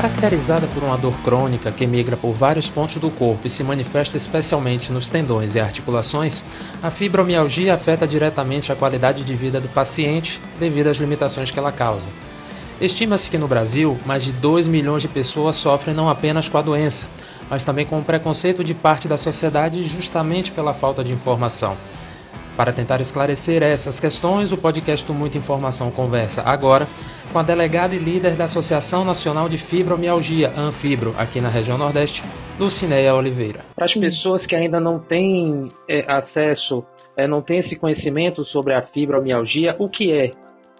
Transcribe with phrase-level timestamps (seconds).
[0.00, 4.16] Caracterizada por uma dor crônica que migra por vários pontos do corpo e se manifesta
[4.16, 6.44] especialmente nos tendões e articulações,
[6.80, 11.72] a fibromialgia afeta diretamente a qualidade de vida do paciente devido às limitações que ela
[11.72, 12.06] causa.
[12.80, 16.62] Estima-se que no Brasil, mais de 2 milhões de pessoas sofrem não apenas com a
[16.62, 17.08] doença,
[17.50, 21.76] mas também com o preconceito de parte da sociedade justamente pela falta de informação.
[22.56, 26.88] Para tentar esclarecer essas questões, o podcast Muita Informação conversa agora
[27.32, 32.22] com a delegada e líder da Associação Nacional de Fibromialgia, Anfibro, aqui na região Nordeste,
[32.58, 33.60] Lucinéia Oliveira.
[33.74, 36.84] Para as pessoas que ainda não têm é, acesso,
[37.16, 40.32] é, não têm esse conhecimento sobre a fibromialgia, o que é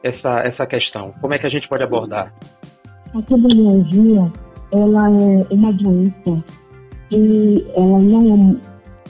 [0.02, 1.12] essa, essa questão?
[1.20, 2.32] Como é que a gente pode abordar?
[3.14, 4.32] A fibromialgia,
[4.72, 6.44] ela é uma doença
[7.10, 8.60] e ela não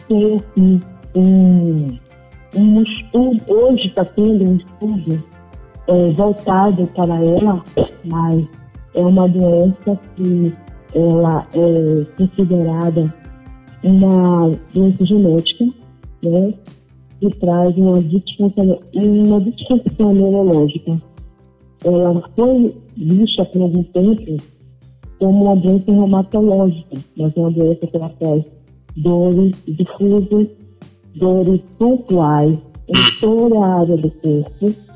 [0.09, 0.83] tem assim,
[1.15, 1.99] um
[2.55, 5.25] um estudo, hoje está tendo um estudo
[5.89, 7.65] é, voltado para ela,
[8.05, 8.47] mas
[8.95, 10.53] é uma doença que
[10.95, 13.15] ela é considerada
[13.83, 15.65] uma doença genética,
[16.23, 16.55] né?
[17.21, 21.01] Que traz uma disfunção, uma disfunção neurológica.
[21.85, 24.37] Ela foi vista por algum tempo
[25.19, 28.45] como uma doença reumatológica, mas é uma doença que ela traz
[28.97, 30.49] dores difusas
[31.15, 34.88] dores pontuais em toda a área do corpo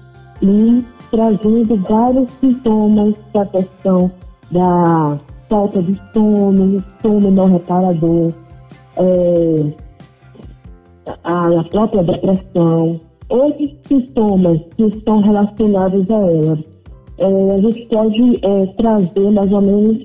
[0.42, 4.10] e trazendo vários sintomas da questão
[4.50, 8.32] da falta de sono, sono não reparador,
[8.96, 9.66] é,
[11.24, 16.58] a, a, própria depressão, outros sintomas que estão relacionados a ela.
[17.18, 20.04] É, a gente pode é, trazer mais ou menos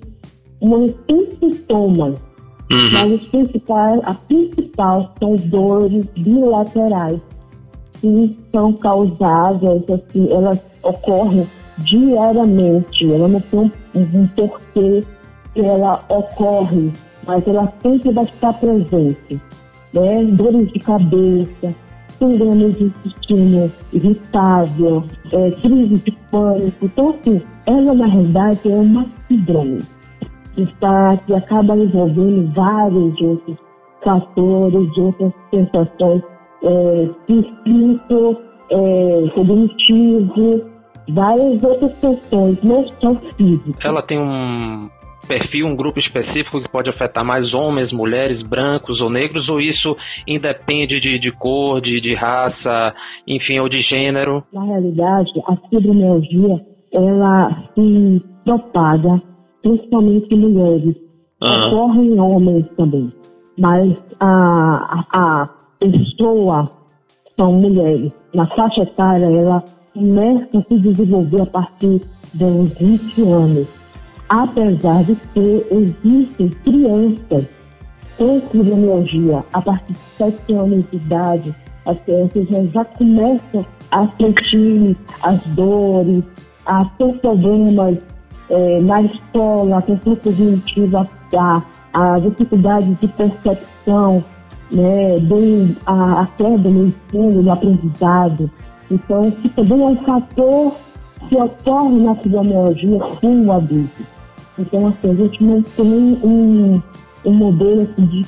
[0.62, 0.94] uns
[1.40, 2.28] sintomas
[2.72, 2.92] Uhum.
[2.92, 7.20] Mas os principais, a principal são dores bilaterais,
[8.00, 11.48] que são causadas, assim, elas ocorrem
[11.80, 15.04] diariamente, ela não tem um, um porquê
[15.54, 16.92] que ela ocorre,
[17.26, 19.42] mas ela sempre vai estar presente.
[19.94, 20.24] Né?
[20.32, 21.76] Dores de cabeça,
[22.20, 26.86] síndrome de intestino irritável, é, crise de pânico.
[26.86, 29.80] Então, assim, ela na realidade é uma síndrome
[30.62, 33.58] está, que acaba envolvendo vários outros
[34.04, 36.24] fatores, outras sensações
[36.64, 38.42] é, físico,
[38.72, 40.62] é, cognitivo,
[41.10, 43.86] várias outras questões, não só físicas.
[43.86, 44.90] Ela tem um
[45.28, 49.96] perfil, um grupo específico que pode afetar mais homens, mulheres, brancos ou negros, ou isso
[50.26, 52.94] independe de, de cor, de, de raça,
[53.28, 54.44] enfim, ou de gênero?
[54.54, 59.22] Na realidade, a fibromialgia, ela se propaga
[59.62, 60.96] principalmente mulheres.
[61.42, 61.68] Ah.
[61.68, 63.12] Ocorrem homens também.
[63.60, 65.50] Mas a, a, a
[65.80, 66.70] pessoa
[67.38, 68.12] são mulheres.
[68.34, 72.02] Na faixa etária, ela começa a se desenvolver a partir
[72.34, 73.68] dos 20 anos.
[74.30, 77.50] Apesar de que existem crianças
[78.18, 81.56] com fibromialgia a partir de 7 anos de idade,
[81.86, 86.22] as crianças já, começam a sentir as dores,
[86.66, 87.98] a ter problemas
[88.50, 91.62] é, na escola, a questão cognitiva, a,
[91.94, 94.24] a dificuldade de percepção,
[94.72, 98.50] né, do, a, a queda no ensino, no aprendizado.
[98.90, 100.74] Então, isso também é um fator
[101.30, 104.04] que ocorre na fibromialgia com o adulto.
[104.58, 106.82] Então, assim, a gente não tem um,
[107.26, 108.26] um modelo assim, de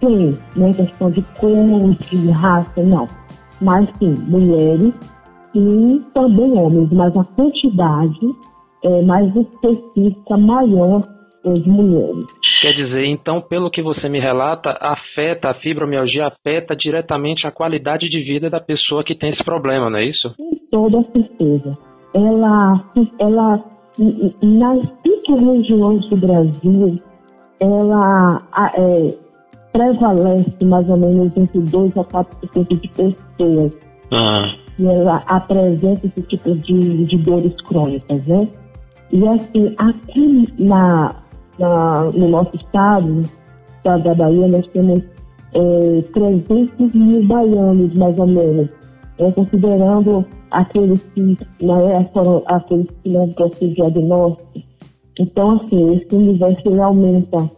[0.00, 3.06] quem, né, questão de cor, de raça, não.
[3.60, 4.92] Mas sim, mulheres
[5.54, 8.34] e também homens, mas a quantidade
[8.84, 11.02] é, mais específica, maior
[11.44, 12.26] de mulheres.
[12.60, 18.08] Quer dizer, então, pelo que você me relata, afeta, a fibromialgia afeta diretamente a qualidade
[18.08, 20.34] de vida da pessoa que tem esse problema, não é isso?
[20.36, 21.78] Com toda certeza.
[22.14, 22.84] Ela,
[23.20, 23.64] ela
[24.42, 24.80] nas
[25.28, 27.00] regiões do Brasil,
[27.60, 28.42] ela
[28.76, 29.14] é,
[29.72, 33.72] prevalece mais ou menos entre 2 a 4% de pessoas.
[34.12, 34.54] Ah.
[34.78, 38.48] E ela apresenta esse tipo de, de dores crônicas, né?
[39.10, 41.16] E assim, aqui na,
[41.58, 43.20] na, no nosso estado,
[43.76, 45.02] estado da Bahia, nós temos
[45.54, 48.68] é, 300 mil baianos, mais ou menos,
[49.18, 54.48] é, considerando aqueles que né, foram aqueles que não possuem diagnóstico.
[55.18, 57.50] Então, assim, esse universo aumenta.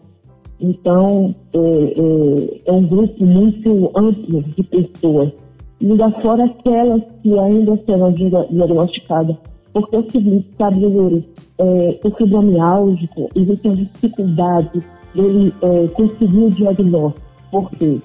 [0.61, 5.33] Então, é, é, é, um grupo muito amplo de pessoas.
[5.81, 9.37] E ainda fora aquelas que ainda serão diagnosticadas
[9.73, 11.29] porque é o seguinte, sabe, Yuri,
[11.59, 14.83] é, o fibromialgico, existem dificuldades
[15.15, 17.27] dele é, conseguir o diagnóstico.
[17.51, 17.99] Por quê?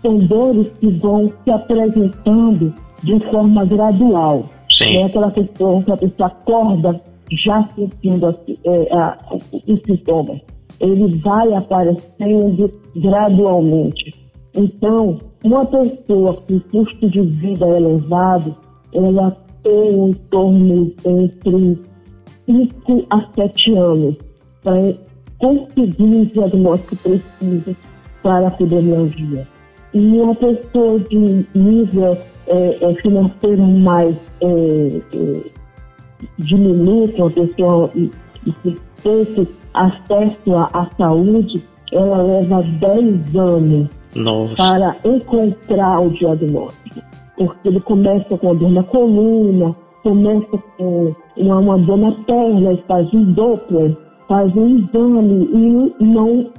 [0.00, 4.44] São dores que vão se apresentando de forma gradual.
[4.78, 4.98] Sim.
[4.98, 7.00] É aquela pessoa que a pessoa acorda
[7.44, 9.16] já sentindo é,
[9.52, 10.40] os sintomas.
[10.80, 14.14] Ele vai aparecendo gradualmente.
[14.54, 18.54] Então, uma pessoa com custo de vida elevado,
[18.92, 21.78] ela tem em torno entre
[22.46, 24.16] 5 a 7 anos
[24.62, 24.94] para
[25.38, 27.76] conseguir o diagnóstico preciso
[28.22, 29.46] para a fibromialgia.
[29.94, 32.16] E uma pessoa de nível
[32.46, 35.50] é, é, financeiro mais é, é,
[36.38, 41.62] diminuto, uma pessoa que tem acesso à saúde,
[41.92, 44.56] ela leva 10 anos Nossa.
[44.56, 47.11] para encontrar o diagnóstico.
[47.36, 52.78] Porque ele começa com a dor na coluna, começa com uma, uma dor na perna,
[52.88, 53.96] faz um Doppler,
[54.28, 56.50] faz um exame e não.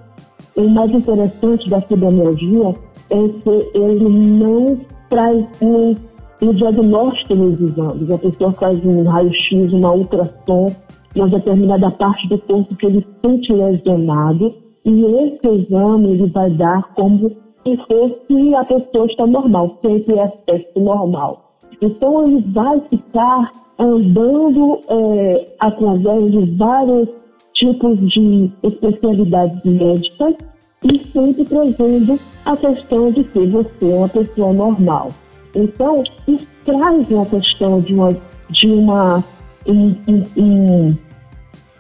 [0.56, 2.76] O mais interessante da fibromialgia
[3.10, 4.80] é que ele não
[5.10, 5.96] traz um,
[6.42, 8.12] um diagnóstico nos exames.
[8.12, 10.72] A pessoa faz um raio-x, uma ultrassom,
[11.16, 14.54] uma determinada parte do corpo que ele sente lesionado,
[14.86, 17.32] e esse exame ele vai dar como
[17.64, 21.52] se fosse a pessoa está normal, sempre é aspecto normal.
[21.82, 27.10] Então ele vai ficar andando é, através de vários
[27.54, 30.36] tipos de especialidades médicas
[30.84, 35.10] e sempre trazendo a questão de que você é uma pessoa normal.
[35.56, 38.18] Então, isso traz uma questão de uma,
[38.50, 39.24] de uma,
[39.68, 39.96] um,
[40.36, 40.98] um,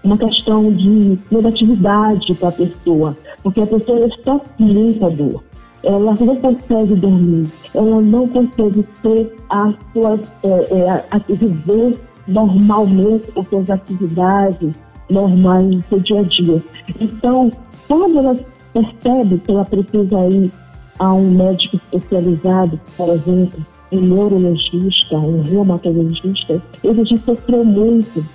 [0.03, 5.43] uma questão de negatividade para a pessoa, porque a pessoa está com muita dor.
[5.83, 13.25] Ela não consegue dormir, ela não consegue ter as suas, é, é, a, viver normalmente
[13.37, 14.73] as suas atividades
[15.09, 16.63] normais no seu dia a dia.
[16.99, 17.51] Então,
[17.87, 18.39] quando ela
[18.73, 20.51] percebe que ela precisa ir
[20.99, 28.25] a um médico especializado, por exemplo, um neurologista, um reumatologista, ele já sofreu muito.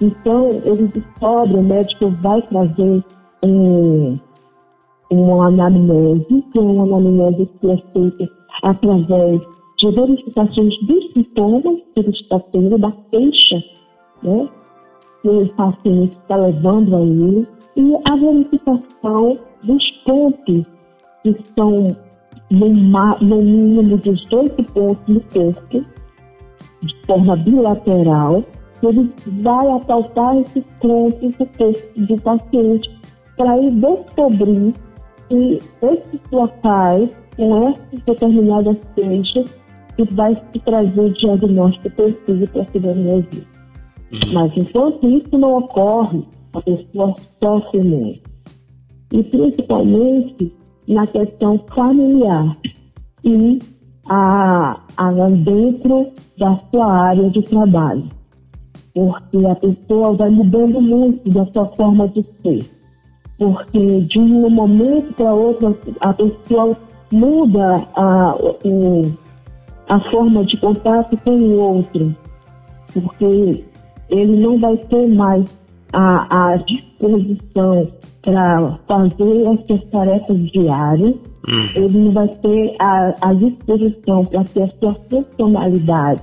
[0.00, 3.04] Então, ele descobre, o médico vai trazer
[3.42, 4.18] um,
[5.10, 8.30] uma anamnese, que é uma anamnese que é feita
[8.62, 9.40] através
[9.78, 13.62] de verificações dos sintomas que ele está tendo, da queixa,
[14.22, 14.48] né,
[15.22, 20.66] que o paciente está levando a ele, e a verificação dos pontos
[21.22, 21.96] que estão
[22.50, 22.68] no,
[23.20, 25.84] no mínimo 18 pontos no corpo,
[26.82, 28.44] de forma bilateral,
[28.82, 29.10] ele
[29.42, 32.90] vai assaltar esses pontos do corpo do paciente
[33.36, 34.74] para ir descobrir
[35.34, 39.60] se esses locais, com essas determinadas queixas,
[39.96, 43.42] que vai se trazer o diagnóstico preciso para a fibromialgia.
[44.12, 44.32] Uhum.
[44.32, 48.30] Mas enquanto isso não ocorre, a pessoa sofre muito.
[49.12, 50.52] E principalmente
[50.88, 52.56] na questão familiar
[53.24, 53.58] e
[54.08, 58.04] a, a dentro da sua área de trabalho.
[58.92, 62.83] Porque a pessoa vai mudando muito da sua forma de ser.
[63.38, 66.76] Porque de um momento para outro a pessoa
[67.10, 68.36] muda a,
[69.90, 72.14] a forma de contato com o outro.
[72.92, 73.64] Porque
[74.10, 75.44] ele não vai ter mais
[75.92, 77.88] a, a disposição
[78.22, 81.14] para fazer essas tarefas diárias,
[81.46, 81.68] uhum.
[81.74, 86.20] ele não vai ter a, a disposição para ter a sua funcionalidade.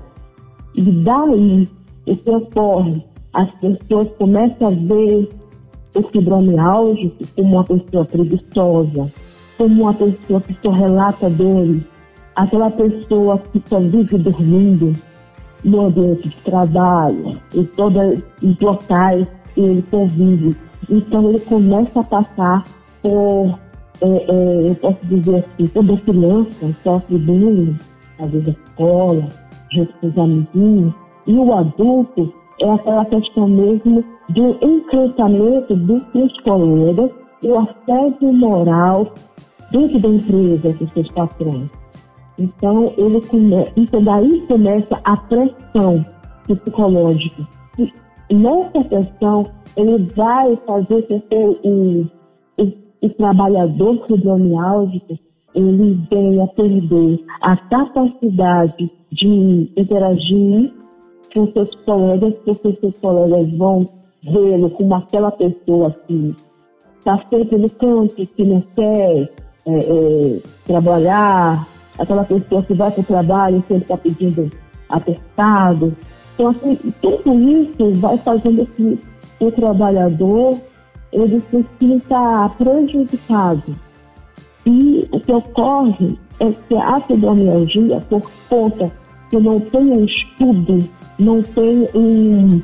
[0.75, 1.69] E daí,
[2.07, 3.03] o que ocorre?
[3.33, 5.29] As pessoas começam a ver
[5.95, 9.11] o fibromialgia como uma pessoa preguiçosa,
[9.57, 11.85] como uma pessoa que só relata dele,
[12.35, 14.93] aquela pessoa que só vive dormindo
[15.63, 20.55] no ambiente de trabalho, em todos os locais que ele convive.
[20.89, 22.63] Então ele começa a passar
[23.01, 23.59] por,
[24.01, 27.75] é, é, eu posso dizer assim, toda criança sofre bullying,
[28.19, 29.27] às vezes escola,
[29.71, 30.93] junto com os amiguinhos,
[31.27, 37.11] e o adulto é aquela questão mesmo do enfrentamento dos colegas
[37.41, 39.13] e o assédio moral
[39.71, 41.69] dentro da empresa que seus patrões.
[42.37, 43.71] Então, ele come...
[43.75, 46.05] então daí começa a pressão
[46.47, 47.47] psicológica.
[47.77, 52.07] E nessa pressão, ele vai fazer com que o,
[52.57, 55.19] o, o trabalhador fibromialgico
[55.53, 60.73] ele venha perder a capacidade de interagir
[61.33, 63.79] com seus colegas, porque seus colegas vão
[64.23, 66.35] vê-lo como aquela pessoa que
[66.99, 69.31] está sempre no canto, que não quer
[69.65, 74.51] é, é, trabalhar, aquela pessoa que vai para o trabalho e sempre está pedindo
[74.89, 75.95] atestado.
[76.33, 78.99] Então, assim, tudo isso vai fazendo que
[79.39, 80.57] o trabalhador
[81.11, 83.75] ele se sinta prejudicado.
[84.65, 88.91] E o que ocorre é que a fibromialgia, por conta
[89.29, 90.87] que não tem um estudo,
[91.19, 92.61] não tem um,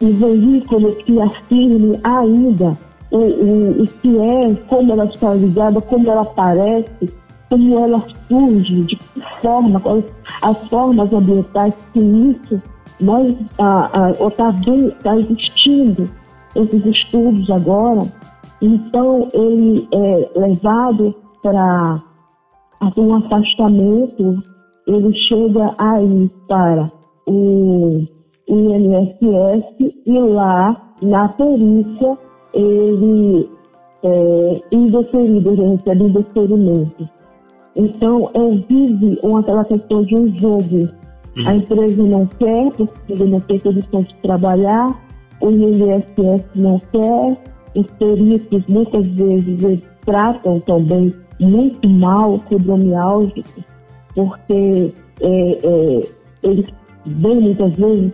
[0.00, 2.76] um veículo que afirme ainda
[3.10, 7.12] o, o, o que é, como ela está ligada, como ela aparece,
[7.48, 10.04] como ela surge, de que forma, quais
[10.42, 12.60] as formas ambientais que isso
[13.00, 13.90] nós está
[15.02, 16.10] tá existindo
[16.56, 18.02] esses estudos agora.
[18.60, 22.02] Então ele é levado para
[22.96, 24.42] um afastamento,
[24.86, 26.90] ele chega aí para
[27.26, 28.06] o
[28.48, 32.18] INSS e lá na perícia
[32.52, 33.48] ele
[34.02, 37.08] é indeferido, ele recebe indeferimento.
[37.74, 40.88] Então, é, vive aquela questão de um jogo.
[41.36, 41.48] Uhum.
[41.48, 45.00] A empresa não quer, porque ele não tem condições de trabalhar,
[45.40, 47.38] o INSS não quer,
[47.74, 53.64] os peritos muitas vezes eles tratam também muito mal o fibromialgico,
[54.14, 56.00] porque é, é,
[56.44, 56.66] eles
[57.06, 58.12] veem muitas vezes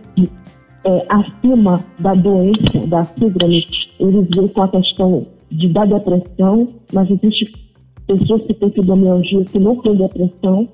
[0.83, 3.67] é, acima da doença, da síndrome,
[3.99, 7.51] eles veem com a questão de, da depressão, mas existe
[8.07, 10.67] pessoas que têm fibromialgia que não têm depressão,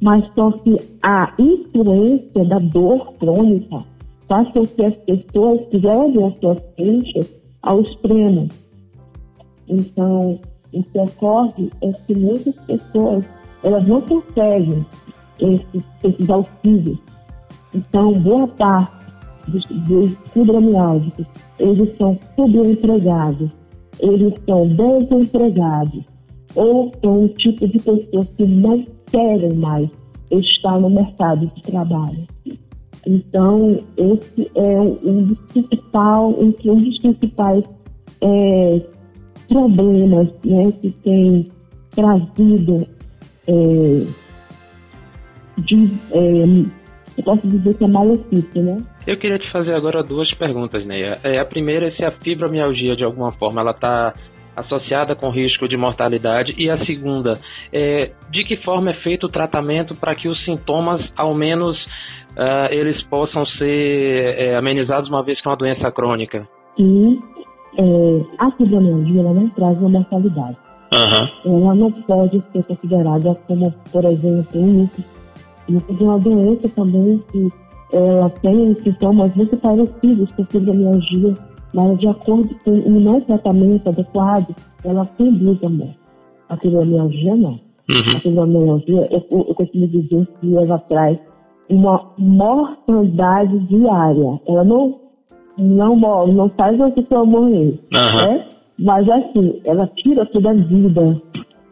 [0.00, 3.84] mas só que a influência da dor crônica
[4.28, 8.48] faz com que as pessoas levem as suas queixas ao extremo.
[9.68, 10.38] Então,
[10.72, 13.24] o que ocorre é que muitas pessoas
[13.62, 14.84] elas não conseguem
[15.40, 16.98] esses, esses auxílios.
[17.74, 18.92] Então, boa parte
[19.48, 21.26] dos, dos fibromialgicos,
[21.58, 23.50] eles são subempregados,
[24.00, 26.04] eles são desempregados,
[26.54, 29.88] ou são um tipo de pessoas que não querem mais
[30.30, 32.26] estar no mercado de trabalho.
[33.06, 37.64] Então, esse é um dos, principal, um dos principais
[38.20, 38.82] é,
[39.48, 41.48] problemas né, que tem
[41.90, 42.86] trazido
[43.46, 44.06] é,
[45.58, 46.64] de, é,
[47.16, 48.76] eu posso dizer que é malefício, né?
[49.06, 51.18] Eu queria te fazer agora duas perguntas, Neia.
[51.22, 54.12] É, a primeira é se a fibromialgia, de alguma forma, ela está
[54.56, 56.54] associada com risco de mortalidade.
[56.56, 57.34] E a segunda,
[57.72, 61.76] é, de que forma é feito o tratamento para que os sintomas, ao menos,
[62.36, 66.48] uh, eles possam ser é, amenizados uma vez que é uma doença crônica?
[66.78, 67.18] E
[67.78, 70.56] é, a fibromialgia ela não traz uma mortalidade.
[70.92, 71.62] Uhum.
[71.62, 74.88] Ela não pode ser considerada como, por exemplo, um
[75.68, 77.50] Lúpus é uma doença também que
[77.92, 81.36] ela tem sintomas muito parecidos com a fibromialgia
[81.76, 85.98] mas de acordo com o não tratamento adequado, ela conduz a morte.
[86.48, 87.60] A fibromialgia não.
[87.88, 88.16] Uhum.
[88.16, 91.18] A fibromialgia, eu, eu costumo dizer que ela traz
[91.68, 94.40] uma mortalidade diária.
[94.46, 94.98] Ela não,
[95.58, 97.78] não morre, não faz a pessoa morrer.
[97.92, 98.16] Uhum.
[98.16, 98.48] Né?
[98.78, 101.20] Mas assim, ela tira toda a vida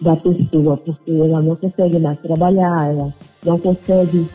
[0.01, 4.27] da pessoa, porque ela não consegue mais trabalhar, ela não consegue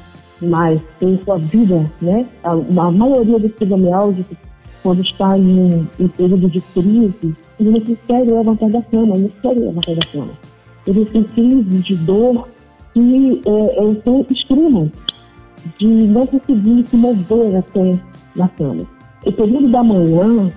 [0.41, 2.25] mais ter sua vida, né?
[2.43, 4.37] A, a maioria dos fibromialgicos
[4.83, 9.59] quando está em, em período de crise, ele não querem levantar da cama, não querem
[9.59, 10.31] levantar da cama.
[10.87, 12.47] Eles têm crises de dor
[12.93, 14.89] que é, é, são extremas,
[15.77, 17.91] de não conseguir se mover até
[18.35, 18.85] na cama.
[19.25, 20.51] O período da manhã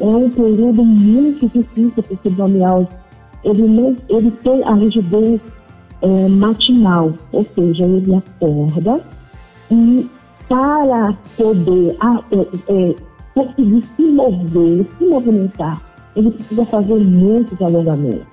[0.00, 3.05] é um período muito difícil para o fibromialgia.
[3.44, 5.40] Ele, não, ele tem a rigidez
[6.02, 9.00] é, matinal, ou seja, ele acorda
[9.70, 10.08] e
[10.48, 12.94] para poder a, é, é
[13.34, 15.82] conseguir se mover, se movimentar,
[16.14, 18.26] ele precisa fazer muitos alongamentos.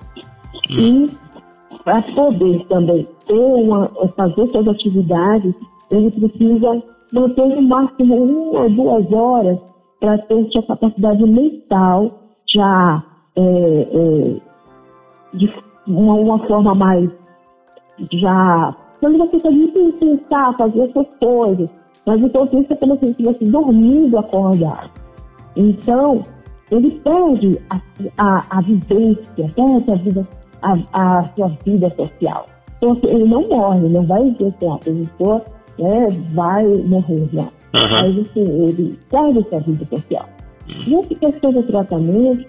[0.70, 1.08] E
[1.84, 5.54] para poder também ter uma, fazer suas atividades,
[5.90, 6.82] ele precisa
[7.12, 9.58] manter no máximo uma ou duas horas
[10.00, 13.02] para ter sua capacidade mental já
[13.36, 14.40] é, é,
[15.34, 15.50] de
[15.86, 17.10] uma, uma, forma mais
[18.12, 21.68] já quando você consegue pensar, fazer essas coisas,
[22.06, 24.90] mas enquanto isso é como se estivesse dormindo acordado.
[25.56, 26.24] Então,
[26.70, 27.80] ele perde a,
[28.18, 30.28] a, a vivência, perde a, vida,
[30.62, 32.46] a, a sua vida social.
[32.78, 35.44] Então, assim, ele não morre, não vai dizer que a pessoa
[35.78, 37.44] né, vai morrer, não.
[37.44, 37.90] Uhum.
[37.90, 40.28] Mas, assim, ele perde sua vida social.
[40.68, 40.82] Uhum.
[40.86, 42.46] E essa questão do tratamento,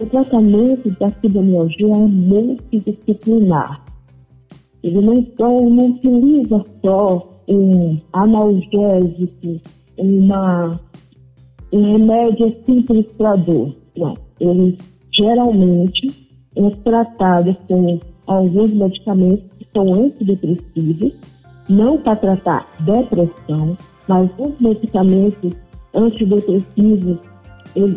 [0.00, 3.84] o tratamento da fibromialgia é multidisciplinar.
[4.82, 9.60] Ele não, então, não utiliza só um analgésico,
[9.96, 10.80] uma,
[11.72, 13.74] um remédio simples para dor.
[13.96, 14.16] Não.
[14.38, 14.76] Ele
[15.12, 21.12] geralmente é tratado com alguns medicamentos que são antidepressivos,
[21.68, 23.76] não para tratar depressão,
[24.06, 25.52] mas os medicamentos
[25.94, 27.18] antidepressivos,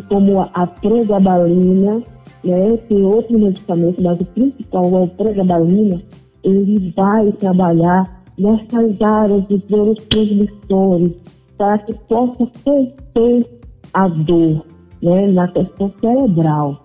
[0.08, 2.02] como a pregabalina,
[2.44, 6.02] né, tem outro medicamento, mas o principal é a pregabalina,
[6.42, 11.12] ele vai trabalhar nessas áreas de neurotransmissores
[11.56, 13.46] para que possa conter
[13.94, 14.64] a dor
[15.02, 16.82] né, na questão cerebral.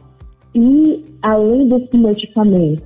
[0.54, 2.84] E, além desse medicamento,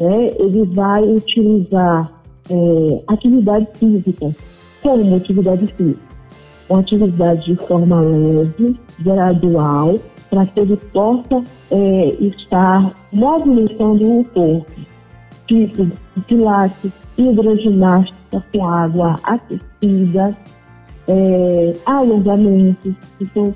[0.00, 2.12] né, ele vai utilizar
[2.50, 4.34] é, atividade física,
[4.82, 6.13] como atividade física?
[6.68, 9.98] Uma atividade de forma leve, gradual,
[10.30, 14.72] para que ele possa é, estar movimentando o corpo,
[15.46, 15.86] tipo
[16.26, 20.36] pilates, hidroginástica com água aquecida,
[21.06, 23.54] é, alongamentos, então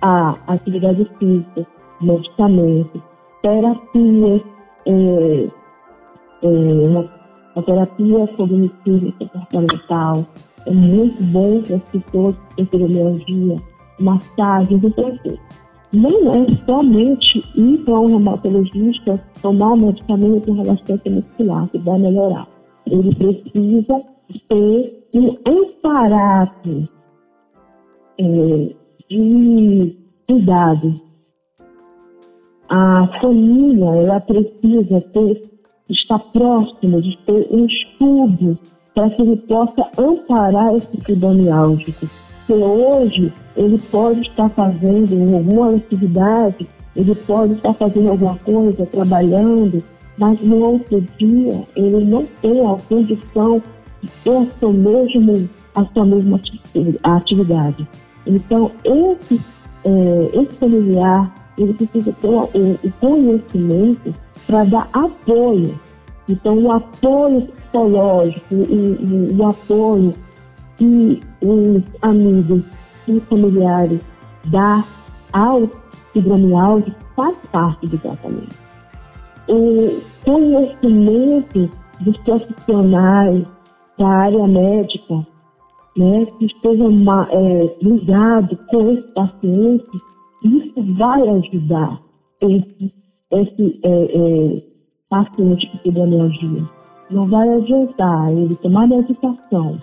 [0.00, 1.66] a atividade física,
[2.00, 3.02] medicamentos,
[3.42, 4.42] terapias,
[4.86, 5.48] é,
[6.42, 7.08] é,
[7.56, 10.26] a terapia cognitiva e comportamental
[10.66, 13.56] é muito bom para as pessoas têm fibromialgia,
[13.98, 15.18] massagens, então
[15.92, 21.98] não é somente ir para um reumatologista tomar um medicamento em relaxante muscular que vai
[21.98, 22.46] melhorar.
[22.86, 24.02] Ele precisa
[24.48, 26.88] ter um aparato
[28.18, 28.74] é,
[29.08, 29.96] de
[30.28, 31.00] cuidado.
[32.68, 35.42] A família ela precisa ter,
[35.88, 38.56] estar próxima de ter um estudo
[38.94, 42.08] para que ele possa amparar esse fibromialgico.
[42.46, 49.82] Porque hoje ele pode estar fazendo alguma atividade, ele pode estar fazendo alguma coisa, trabalhando,
[50.18, 53.62] mas no outro dia ele não tem a condição
[54.02, 56.40] de ter a sua mesma, a sua mesma
[57.02, 57.86] atividade.
[58.26, 59.40] Então, esse,
[59.84, 64.14] é, esse familiar, ele precisa ter o conhecimento
[64.46, 65.78] para dar apoio.
[66.30, 70.14] Então, o apoio psicológico, o, o, o apoio
[70.76, 72.62] que os amigos
[73.08, 74.00] e familiares
[74.46, 74.84] dá
[75.32, 75.68] ao
[76.12, 78.56] fibromialgia faz parte do tratamento.
[79.48, 81.70] O conhecimento
[82.00, 83.44] dos profissionais
[83.98, 85.26] da área médica
[85.96, 87.66] né, que esteja é,
[88.70, 89.90] com esse paciente,
[90.44, 92.00] isso vai ajudar
[92.40, 92.92] esse,
[93.32, 94.69] esse é, é,
[95.10, 96.62] paciente com fibromialgia.
[97.10, 99.76] Não vai adiantar ele tomar medicação.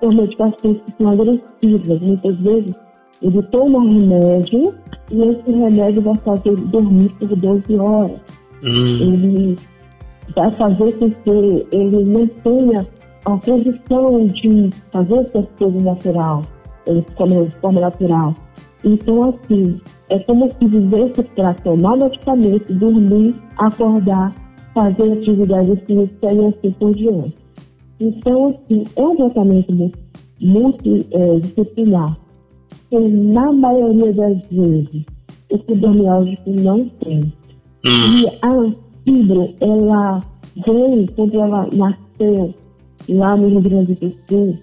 [0.00, 2.00] São medicações que são agressivas.
[2.00, 2.74] Muitas vezes
[3.22, 4.74] ele toma um remédio
[5.10, 8.20] e esse remédio vai fazer ele dormir por 12 horas.
[8.62, 8.98] Hum.
[9.00, 9.56] Ele
[10.36, 12.86] vai fazer com que ele não tenha
[13.24, 16.42] a condição de fazer essas coisas natural,
[16.86, 17.04] de
[17.60, 18.34] forma natural.
[18.84, 24.32] Então, assim, é como se vivesse para tomar medicamento, dormir, acordar,
[24.74, 27.36] fazer atividade física e assim por diante.
[28.00, 29.92] Então, assim, é um tratamento
[30.40, 32.12] multidisciplinar.
[32.12, 32.28] É,
[32.90, 35.04] que na maioria das vezes
[35.50, 37.32] o fibromialgico não tem.
[37.84, 38.20] Hum.
[38.20, 38.72] E a
[39.04, 40.22] fibra, ela
[40.66, 42.54] veio quando ela nasceu
[43.08, 44.58] lá no Rio Grande do Sul,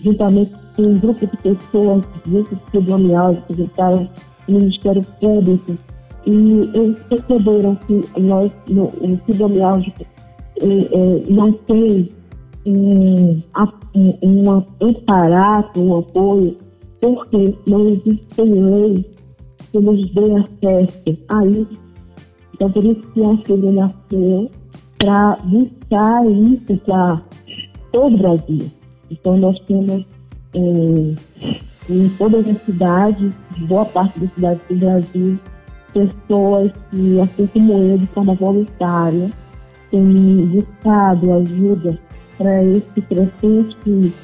[0.00, 4.08] juntamente com um grupo de pessoas, grupos fibromialgicos, que estavam
[4.48, 5.76] no Ministério Público,
[6.26, 10.04] e eles perceberam que nós, no, o fibromialgico
[10.60, 12.08] é, é, não tem
[12.66, 13.42] um,
[13.94, 16.56] um, um aparato, um apoio,
[17.00, 19.04] porque não existe lei
[19.72, 21.78] que nos dê acesso a isso.
[22.54, 24.50] Então, por isso que a filha nasceu
[24.98, 27.22] para buscar isso para
[27.90, 28.70] todo o Brasil.
[29.10, 30.04] Então, nós temos
[30.54, 31.14] é,
[31.90, 33.32] em todas as cidades,
[33.66, 35.38] boa parte das cidades do Brasil,
[35.92, 39.30] pessoas que, assim como eu, de forma voluntária,
[39.90, 41.98] têm buscado ajuda
[42.38, 44.14] para esse crescente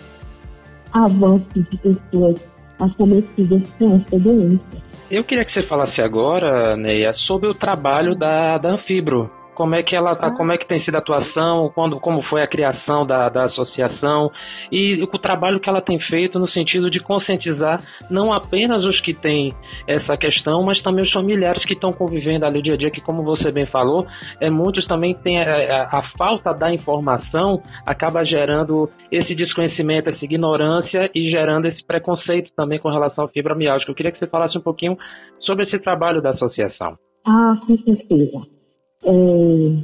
[0.92, 4.88] avanço de pessoas acometidas com essa doença.
[5.11, 9.38] Eu queria que você falasse agora, Neia, sobre o trabalho da, da Anfibro.
[9.59, 12.42] Como é que ela tá, como é que tem sido a atuação, quando, como foi
[12.42, 14.31] a criação da, da associação
[14.71, 19.12] e o trabalho que ela tem feito no sentido de conscientizar não apenas os que
[19.12, 19.53] têm
[19.85, 23.25] essa questão, mas também os familiares que estão convivendo ali dia a dia, que como
[23.25, 24.07] você bem falou,
[24.40, 29.35] é, muitos também têm a, é, é, a, a falta da informação acaba gerando esse
[29.35, 33.88] desconhecimento, essa ignorância e gerando esse preconceito também com relação à fibromialgia.
[33.88, 34.97] Eu queria que você falasse um pouquinho
[35.40, 36.97] sobre esse trabalho da associação.
[37.27, 38.58] Ah, com certeza
[39.05, 39.77] é,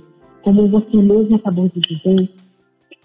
[0.43, 2.31] como você mesmo acabou de dizer,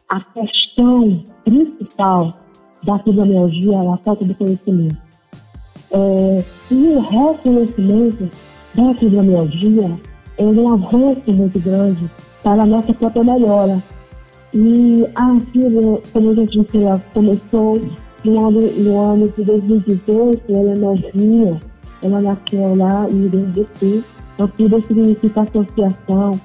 [0.09, 2.37] a questão principal
[2.83, 4.97] da fibromialgia é a falta de conhecimento.
[5.91, 8.29] É, e o reconhecimento
[8.75, 9.99] da fibromialgia
[10.37, 12.09] é um avanço muito grande
[12.43, 13.81] para a nossa própria melhora.
[14.53, 17.79] E a fibra, como gente ela começou
[18.23, 21.61] no ano, no ano de 2018, ela é novinha,
[22.01, 24.03] ela nasceu lá em Rio Grande do Sul,
[24.47, 26.39] FIBA significa Associação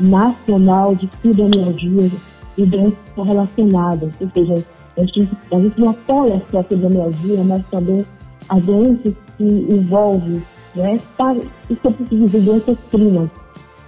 [0.00, 2.10] Nacional de Fibromialgia
[2.56, 4.64] e Doenças Correlacionadas, ou seja,
[4.96, 8.04] a gente, a gente não apoia só a fibromialgia, mas também
[8.48, 10.42] a doenças que envolvem,
[10.74, 11.38] né, para,
[11.70, 13.30] isso eu preciso dizer doenças primas,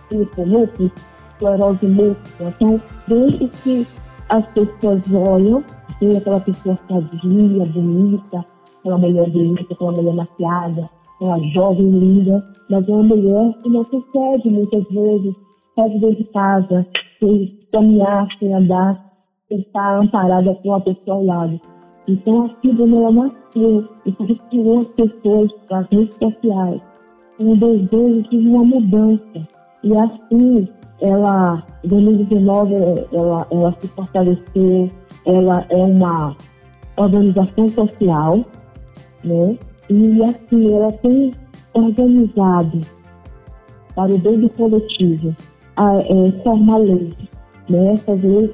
[0.08, 0.90] tipo lúpus,
[1.32, 3.86] esclerose múltipla, são doenças que
[4.28, 5.64] as pessoas olham,
[5.98, 8.44] tem aquela pessoa sadia, bonita,
[8.78, 10.88] aquela mulher bonita, aquela mulher maquiada,
[11.20, 15.34] aquela jovem linda, mas é uma mulher que não consegue muitas vezes
[15.76, 16.86] sair de casa,
[17.18, 19.04] sem caminhar, sem andar,
[19.48, 21.60] sem estar amparada com uma pessoa ao lado.
[22.08, 26.80] Então a síndrome ela nasceu e por que as pessoas das redes sociais
[27.38, 29.48] com o desejo de uma mudança.
[29.82, 30.68] E assim,
[31.00, 32.74] ela, em 2019,
[33.12, 34.90] ela, ela se fortaleceu,
[35.26, 36.36] ela é uma
[36.96, 38.44] organização social,
[39.24, 39.56] né?
[39.90, 41.32] E assim, ela tem
[41.74, 42.80] organizado
[43.96, 45.34] para o bem do coletivo
[45.76, 47.16] a, é, formar leis,
[47.68, 47.94] né?
[47.94, 48.50] Essas leis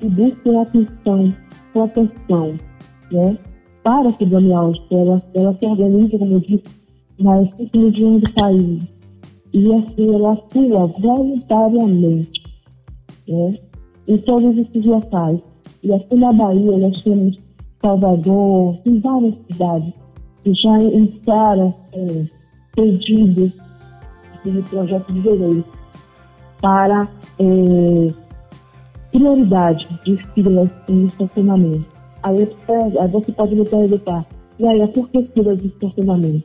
[0.00, 1.34] que busquem atenção,
[1.74, 2.58] proteção,
[3.12, 3.36] né?
[3.82, 6.80] Para a fibromialgia, ela, ela se organiza, como eu disse,
[7.20, 8.82] nas cinco do país.
[9.52, 12.42] E assim, ela atua voluntariamente,
[13.28, 13.58] né?
[14.06, 15.38] Em todos esses locais.
[15.82, 17.38] E aqui na Bahia, nós temos
[17.82, 19.92] Salvador, em várias cidades
[20.54, 22.24] já iniciaram é,
[22.74, 23.52] pedidos
[24.44, 25.64] de projeto de lei
[26.60, 27.08] para
[27.38, 28.08] é,
[29.12, 31.86] prioridade de filas em estacionamento.
[32.22, 32.48] Aí,
[33.00, 34.26] aí você pode me perguntar,
[34.58, 36.44] e aí, por que filas de estacionamento?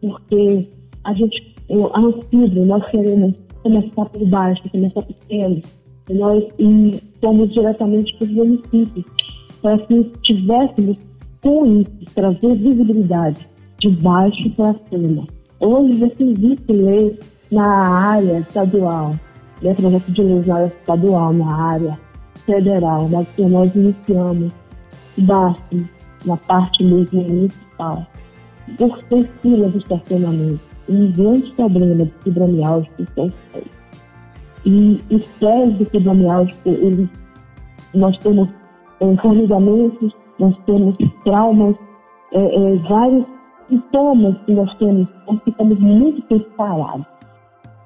[0.00, 0.68] Porque
[1.04, 5.60] a gente, eu, a Anfibro, nós queremos começar por baixo, começar pequeno,
[6.08, 9.04] e nós e fomos diretamente para os municípios,
[9.62, 10.96] para que tivéssemos
[11.46, 15.24] com isso, trazer visibilidade de baixo para cima.
[15.60, 17.16] Hoje já existe lei
[17.52, 19.14] na área estadual,
[19.62, 21.98] né, projeto de lei na área estadual, na área
[22.44, 24.50] federal, mas que nós iniciamos
[25.18, 25.88] baixo,
[26.24, 28.04] na parte mesmo municipal,
[28.76, 30.60] por ter filas de estacionamento.
[30.88, 33.32] Um grande problema de fibromialgia são os
[34.64, 37.08] E os pés de fibromialgia, eles,
[37.94, 38.48] nós temos
[39.00, 39.06] é,
[40.38, 41.76] nós temos traumas,
[42.32, 43.24] é, é, vários
[43.68, 47.06] sintomas que nós temos, nós ficamos muito preparados,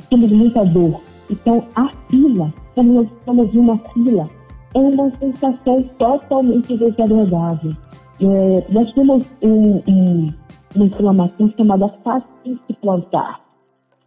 [0.09, 1.01] temos muita dor.
[1.31, 4.29] Então, a fila, quando nós estamos em uma fila,
[4.75, 7.73] é uma sensação totalmente desagradável.
[8.21, 10.33] É, nós temos um, um,
[10.75, 13.41] uma inflamação chamada fascite plantar.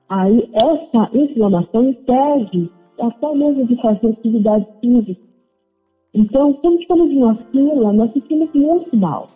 [0.09, 5.33] Aí, essa inflamação impede até mesmo de fazer atividade física.
[6.13, 9.28] Então, quando estamos em uma fila, nós sentimos muito mal.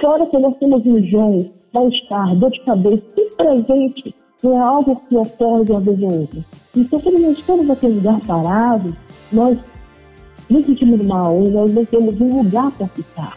[0.00, 5.16] Fora que nós temos enjoo, mal-estar, dor de cabeça, tudo presente não é algo que
[5.16, 6.44] ocorre de uma vez ou outra.
[6.76, 8.96] Então, quando nós estamos naquele lugar parado,
[9.32, 9.58] nós
[10.48, 13.36] nos sentimos mal e nós não temos um lugar para ficar.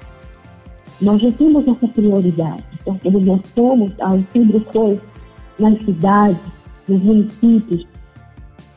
[1.01, 4.99] Nós já temos essa prioridade, porque nós somos, a Antibro foi
[5.57, 6.37] nas cidades,
[6.87, 7.87] nos municípios,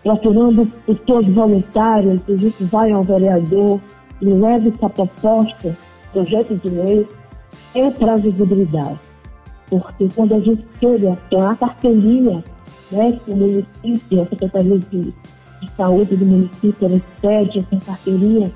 [0.02, 3.80] procurando pessoas voluntárias, a gente vai ao vereador
[4.20, 5.76] e leva essa proposta,
[6.12, 7.08] projeto de lei,
[7.74, 9.00] é para a visibilidade.
[9.68, 12.44] Porque quando a gente chega, a carteirinha,
[12.90, 15.14] né, que o município, a Secretaria de
[15.62, 18.52] de saúde do município, ela pede essa carteirinha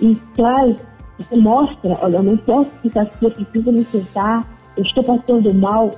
[0.00, 0.76] e traz,
[1.18, 5.54] você mostra, olha, eu não posso ficar aqui, eu preciso me sentar, eu estou passando
[5.54, 5.90] mal,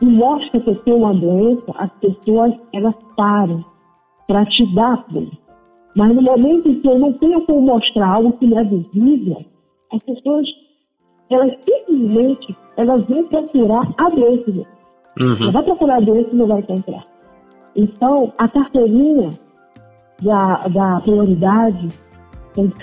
[0.00, 3.64] e mostra que eu tenho uma doença, as pessoas, elas param
[4.26, 5.30] para te dar apoio.
[5.94, 9.44] Mas no momento em que eu não tenho como mostrar algo que não é visível,
[9.92, 10.46] as pessoas,
[11.30, 14.66] elas simplesmente, elas vêm procurar a doença.
[15.18, 15.50] Uhum.
[15.50, 17.06] vai procurar a doença e não vai encontrar.
[17.74, 19.30] Então, a carteirinha,
[20.22, 21.88] da, da prioridade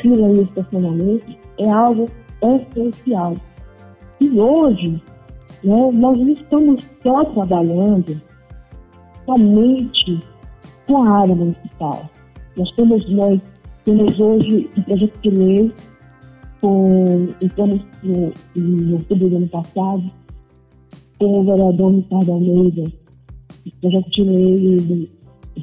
[0.02, 2.08] fila e estacionamento é algo
[2.42, 3.36] essencial.
[4.20, 5.02] E hoje,
[5.64, 8.22] né, nós não estamos só trabalhando
[9.26, 10.24] somente
[10.88, 12.10] com a área municipal.
[12.58, 13.40] Nós temos, nós
[13.86, 15.72] temos hoje um projeto de lei,
[16.62, 20.04] com, entramos no, no outubro do ano passado,
[21.20, 22.92] com o vereador Ricardo Almeida,
[23.82, 25.10] projeto de lei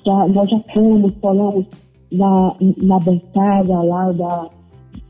[0.05, 1.67] já, nós já fomos, falamos
[2.13, 4.51] na, na bancada lá da,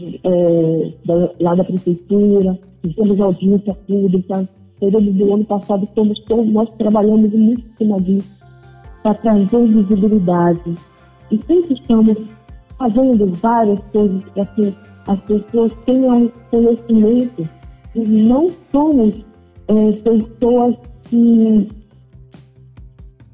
[0.01, 7.33] é, da, lá da prefeitura, fizemos audiência pública, período do ano passado todos, nós trabalhamos
[7.33, 8.31] muito em cima disso,
[9.03, 10.75] para trazer visibilidade.
[11.31, 12.17] E sempre estamos
[12.79, 14.75] fazendo várias coisas para que
[15.07, 17.49] as pessoas tenham conhecimento
[17.95, 19.15] e não somos
[19.69, 21.69] é, pessoas que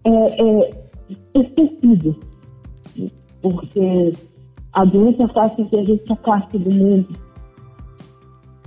[0.04, 0.86] é, é,
[1.34, 2.16] esquecidos,
[3.42, 4.12] porque
[4.72, 7.08] a doença faz com que a gente parte do mundo.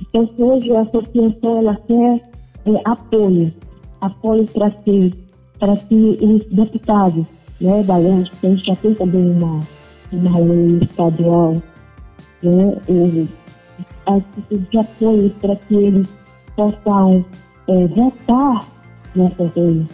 [0.01, 2.29] Então, hoje a associação ela quer
[2.65, 3.53] é, apoio,
[4.01, 5.13] apoio para que,
[5.59, 7.25] para que os deputados
[7.59, 9.59] né, da lei, a gente já tem também uma,
[10.11, 11.61] uma lei estadual,
[12.41, 13.27] né,
[14.49, 16.17] de apoio para que eles
[16.55, 17.25] possam
[17.67, 18.65] é, votar
[19.15, 19.85] nessa lei.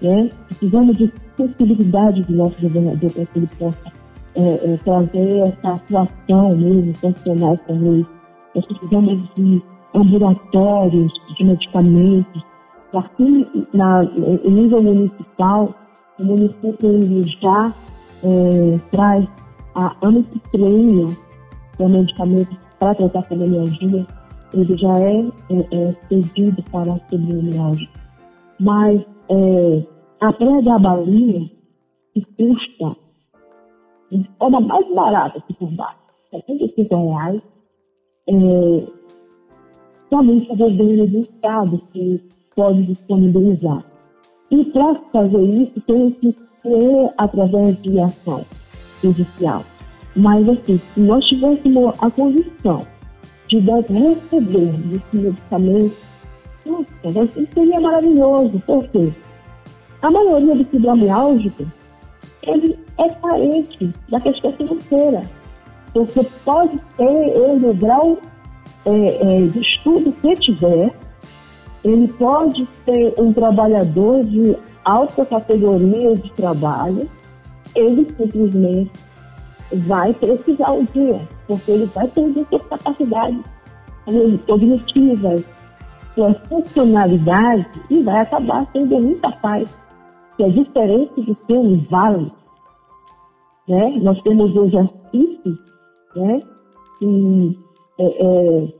[0.00, 0.28] Né?
[0.48, 3.92] Precisamos de sensibilidade do nosso governador para que ele possa
[4.34, 8.06] é, é, trazer essa atuação mesmo, funcionar essa lei.
[8.54, 9.62] Nós precisamos de
[9.94, 12.51] ambulatórios, de medicamentos.
[12.94, 15.74] Aqui, na, em nível municipal,
[16.18, 17.72] o município já
[18.22, 19.26] é, traz
[19.74, 21.16] a ampicilina,
[21.76, 24.06] que é um medicamento para tratar fibromialgia,
[24.52, 27.88] ele já é, é, é pedido para a fibromialgia.
[28.60, 29.00] Mas
[29.30, 29.86] é,
[30.20, 31.50] a pré-gabalinha,
[32.12, 32.96] que custa
[34.10, 35.98] de forma mais barata que por baixo,
[36.30, 37.42] 75 reais,
[38.28, 38.86] é,
[40.10, 42.20] somente o governo do Estado que
[42.56, 43.84] pode disponibilizar.
[44.50, 48.44] E para fazer isso, tem que ser através de ação
[49.02, 49.64] judicial.
[50.14, 52.86] Mas, assim, se nós tivéssemos a condição
[53.48, 55.96] de receber esse medicamento,
[56.66, 58.62] nossa, isso seria maravilhoso.
[58.66, 59.12] Por quê?
[60.02, 61.64] A maioria do fibromialgico,
[62.42, 65.22] ele é carente da questão financeira.
[65.92, 68.18] Porque pode ter ele o grau
[68.86, 70.94] é, é, de estudo que tiver,
[71.84, 77.08] ele pode ser um trabalhador de alta categoria de trabalho,
[77.74, 78.92] ele simplesmente
[79.86, 83.42] vai precisar o dia, porque ele vai perder suas capacidades
[84.46, 85.48] cognitivas,
[86.14, 89.78] sua funcionalidade e vai acabar sendo incapaz.
[90.36, 92.32] Que é diferente de ser um inválido.
[93.68, 93.98] Né?
[94.00, 95.54] Nós temos hoje artistas
[96.16, 96.40] né,
[96.98, 97.58] que
[97.98, 98.74] é, é,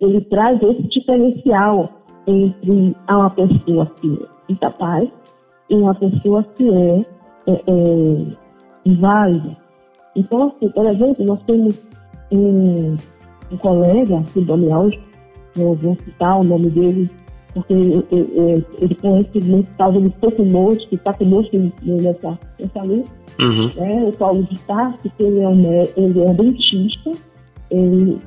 [0.00, 1.90] ele traz esse diferencial
[2.26, 5.08] entre uma pessoa que é incapaz
[5.68, 7.04] e uma pessoa que é,
[7.46, 8.26] é, é
[8.84, 9.56] inválida.
[10.16, 11.82] Então, assim, por exemplo, nós temos
[12.32, 12.96] um,
[13.52, 15.00] um colega, fibromialgia,
[15.56, 17.10] eu vou citar o nome dele,
[17.52, 23.10] porque ele conhece causa de estou conosco, que está conosco nessa, nessa lista,
[23.40, 23.70] uhum.
[23.74, 24.04] né?
[24.04, 27.10] o Paulo de Tarso, ele é, um, ele é dentista,
[27.70, 28.20] ele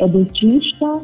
[0.00, 1.02] é dentista,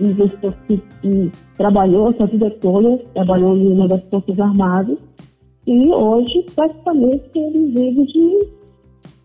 [0.00, 4.98] investidor que, que trabalhou essa vida toda, trabalhou em uma das Forças Armadas,
[5.66, 8.48] e hoje praticamente ele vive de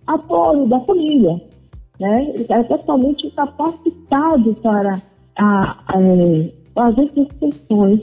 [0.08, 1.42] apoio da família.
[2.00, 2.32] Né?
[2.34, 5.02] Ele é totalmente capacitado para
[5.38, 8.02] a, é, fazer essas questões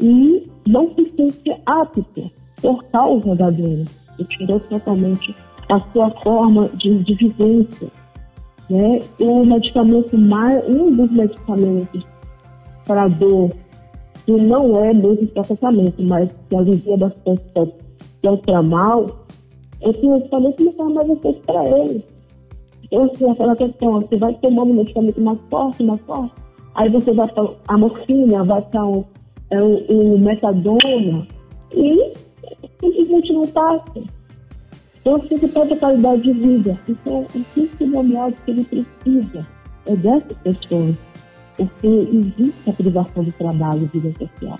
[0.00, 2.30] e não se sente apto
[2.60, 3.96] por causa da doença.
[4.18, 5.34] Ele tirou totalmente
[5.70, 8.01] a sua forma de, de vivência
[8.72, 9.00] né?
[9.20, 12.06] O medicamento mais, um dos medicamentos
[12.86, 13.50] para dor,
[14.24, 19.26] que não é mesmo para tratamento, mas que alivia bastante, que é o tramal,
[19.82, 22.04] esse medicamento não faz mais efeito para ele.
[22.84, 26.32] Então, assim, aquela questão, você vai tomando um medicamento mais forte, mais forte,
[26.74, 29.04] aí você vai para a morfina, vai para o,
[29.50, 31.26] é, o, o metadona,
[31.74, 32.12] e
[32.80, 34.00] simplesmente não passa.
[35.02, 36.78] Então, assim, você perde a qualidade de vida.
[36.88, 39.46] Então, o principal que ele precisa
[39.86, 40.94] é dessas pessoas,
[41.56, 44.58] porque existe a privação do trabalho e vida social.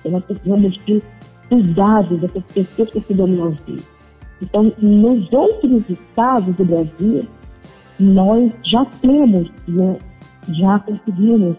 [0.00, 1.02] Então, nós precisamos de
[1.48, 3.54] cuidado dessas pessoas que se dominam
[4.42, 7.24] Então, nos outros estados do Brasil,
[8.00, 9.96] nós já temos, né,
[10.48, 11.56] já conseguimos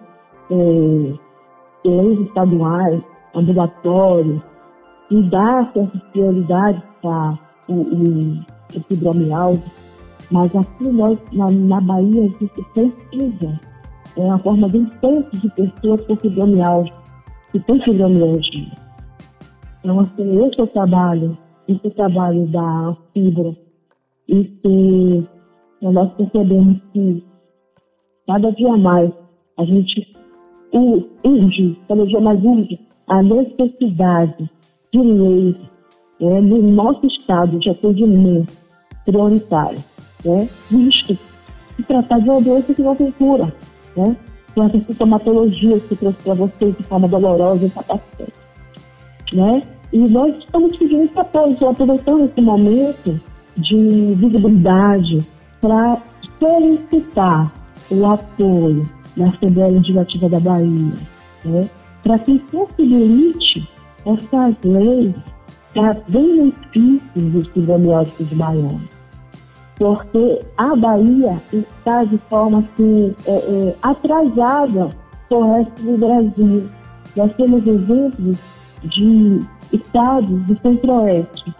[0.51, 1.13] é,
[1.85, 3.01] leis estaduais,
[3.33, 4.41] ambulatórios,
[5.09, 8.39] e dar essa prioridade para o,
[8.75, 9.63] o fibromialgia,
[10.31, 13.59] mas aqui nós, na, na Bahia, existe pesquisa,
[14.17, 16.93] é uma forma bem intensa de pessoas com fibromialgia,
[17.51, 18.71] que tem fibromialgia.
[19.83, 23.55] Então, assim, esse trabalho, esse trabalho da fibra,
[24.27, 25.23] e
[25.81, 27.23] nós percebemos que
[28.25, 29.11] cada dia mais
[29.57, 30.15] a gente
[31.23, 34.49] urge, cada dia mais urge a necessidade
[34.91, 35.55] de leis
[36.21, 38.53] é, no nosso estado de atendimento
[39.05, 39.79] prioritário,
[40.23, 41.17] né, visto
[41.75, 43.53] se tratar de uma doença que não tem cura,
[43.95, 44.15] né,
[44.55, 48.33] com essa sintomatologia que trouxe para vocês de forma dolorosa e incapacitante.
[49.33, 49.61] Né?
[49.91, 53.19] E nós estamos pedindo esse apoio, aproveitando esse momento
[53.57, 55.17] de visibilidade
[55.61, 56.01] para
[56.39, 57.53] solicitar
[57.91, 58.83] o apoio
[59.17, 60.93] da Assembleia Legislativa da Bahia,
[61.43, 61.69] né?
[62.03, 63.67] para que possibilite
[64.05, 65.13] essas leis
[65.75, 68.89] para benefício dos fibromióticos baianos.
[69.77, 74.89] Porque a Bahia está de forma assim, é, é, atrasada
[75.29, 76.69] o resto do Brasil.
[77.15, 78.37] Nós temos exemplos
[78.83, 79.39] de
[79.73, 81.53] estados do centro-oeste,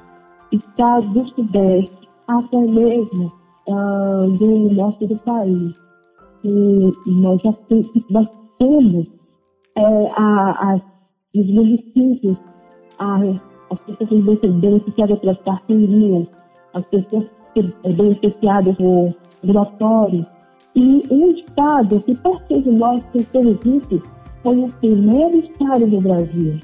[0.51, 3.32] estados do sudeste, até mesmo
[3.67, 5.73] uh, do norte do país.
[6.43, 7.54] E nós já
[8.12, 8.28] nós
[8.60, 9.08] temos
[9.75, 10.82] é, a, a,
[11.36, 12.38] os municípios,
[12.99, 13.19] a,
[13.88, 16.28] as pessoas beneficiadas pelas parcerias,
[16.74, 17.26] as pessoas
[17.84, 20.26] beneficiadas por ambulatórios.
[20.76, 22.16] E um estado que,
[22.62, 24.02] de nós, que serviço,
[24.44, 26.60] foi o primeiro estado do Brasil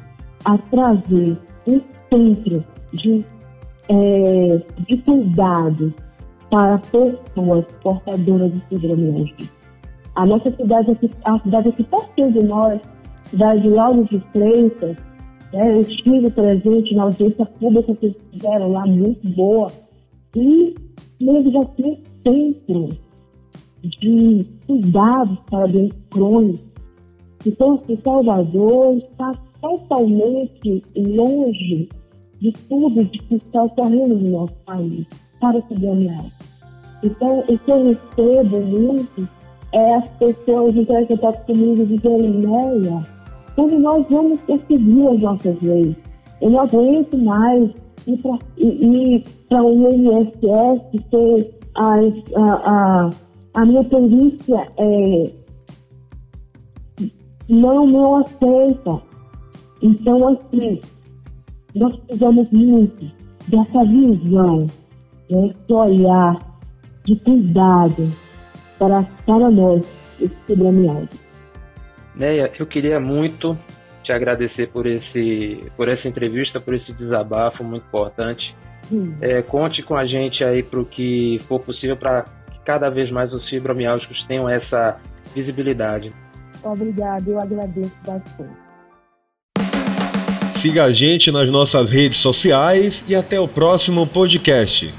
[0.45, 3.25] a trazer um centro de,
[3.89, 5.93] é, de cuidado
[6.49, 9.47] para pessoas portadoras de fibromialgia.
[10.15, 10.91] A nossa cidade
[11.23, 12.81] a cidade aqui perto de nós,
[13.61, 14.97] de Lauro de Freitas,
[15.53, 19.71] né, eu estive presente na audiência pública que fizeram lá, muito boa,
[20.35, 20.75] e
[21.19, 22.89] mesmo já tinha centro
[23.83, 26.71] de cuidados para doentes crônicos.
[27.45, 31.89] Então, o Salvador está totalmente longe
[32.39, 35.05] de tudo de que está ocorrendo no nosso país
[35.39, 36.25] para se ganhar.
[37.03, 39.27] Então, o que eu recebo muito
[39.73, 40.73] é as pessoas
[41.07, 43.07] contato comigo dizendo, Néia,
[43.55, 45.95] como nós vamos conseguir as nossas leis?
[46.41, 47.69] Eu não aguento mais
[48.07, 51.93] ir para o INSS ter a,
[52.35, 53.09] a,
[53.53, 55.31] a, minha perícia é,
[57.47, 59.01] não, não aceita.
[59.81, 60.79] Então, assim,
[61.75, 63.11] nós precisamos muito
[63.47, 64.65] dessa visão,
[65.29, 66.39] desse olhar
[67.05, 68.11] de cuidado
[68.77, 69.85] para, para nós,
[70.19, 71.30] esse fibromialgia.
[72.15, 73.57] Neia, eu queria muito
[74.03, 78.55] te agradecer por, esse, por essa entrevista, por esse desabafo muito importante.
[78.91, 79.15] Hum.
[79.21, 83.11] É, conte com a gente aí para o que for possível para que cada vez
[83.11, 84.97] mais os fibromialgicos tenham essa
[85.33, 86.11] visibilidade.
[86.63, 88.61] Obrigada, eu agradeço bastante.
[90.51, 94.93] Siga a gente nas nossas redes sociais e até o próximo podcast.